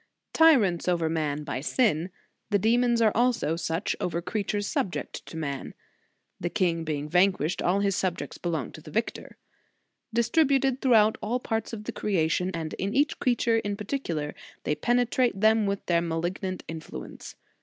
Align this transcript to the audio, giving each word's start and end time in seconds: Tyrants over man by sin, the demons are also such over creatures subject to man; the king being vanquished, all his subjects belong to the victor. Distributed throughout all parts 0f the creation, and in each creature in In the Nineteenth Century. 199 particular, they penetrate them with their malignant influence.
Tyrants 0.33 0.87
over 0.87 1.09
man 1.09 1.43
by 1.43 1.61
sin, 1.61 2.09
the 2.49 2.57
demons 2.57 3.03
are 3.03 3.11
also 3.13 3.55
such 3.55 3.95
over 4.01 4.19
creatures 4.19 4.65
subject 4.65 5.23
to 5.27 5.37
man; 5.37 5.75
the 6.39 6.49
king 6.49 6.83
being 6.83 7.07
vanquished, 7.07 7.61
all 7.61 7.81
his 7.81 7.95
subjects 7.95 8.39
belong 8.39 8.71
to 8.71 8.81
the 8.81 8.89
victor. 8.89 9.37
Distributed 10.11 10.81
throughout 10.81 11.19
all 11.21 11.39
parts 11.39 11.71
0f 11.71 11.85
the 11.85 11.91
creation, 11.91 12.49
and 12.55 12.73
in 12.79 12.95
each 12.95 13.19
creature 13.19 13.57
in 13.57 13.73
In 13.73 13.75
the 13.75 13.83
Nineteenth 13.83 13.89
Century. 13.91 14.15
199 14.15 14.35
particular, 14.57 14.59
they 14.63 14.75
penetrate 14.75 15.39
them 15.39 15.67
with 15.67 15.85
their 15.85 16.01
malignant 16.01 16.63
influence. 16.67 17.35